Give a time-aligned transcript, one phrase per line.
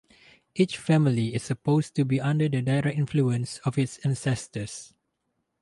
[0.55, 4.95] Each family is supposed to be under the direct influence of its ancestors.